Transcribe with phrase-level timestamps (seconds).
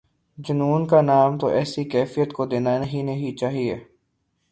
[0.37, 3.75] جنون کا نام تو ایسی کیفیت کو دینا ہی نہیں چاہیے۔